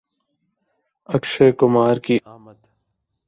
[1.09, 2.59] اکشے کمار کی آمد